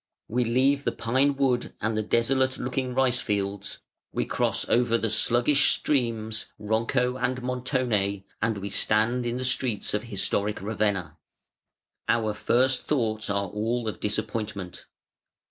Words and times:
We 0.27 0.43
leave 0.45 0.83
the 0.83 0.91
pine 0.93 1.35
wood 1.35 1.75
and 1.79 1.95
the 1.95 2.01
desolate 2.01 2.57
looking 2.57 2.95
rice 2.95 3.19
fields, 3.19 3.77
we 4.11 4.25
cross 4.25 4.67
over 4.67 4.97
the 4.97 5.11
sluggish 5.11 5.75
streams 5.77 6.47
Ronco 6.59 7.17
and 7.21 7.43
Montone 7.43 8.23
and 8.41 8.57
we 8.57 8.71
stand 8.71 9.27
in 9.27 9.37
the 9.37 9.45
streets 9.45 9.93
of 9.93 10.05
historic 10.05 10.59
Ravenna. 10.59 11.17
Our 12.07 12.33
first 12.33 12.85
thoughts 12.87 13.29
are 13.29 13.49
all 13.49 13.87
of 13.87 13.99
disappointment. 13.99 14.87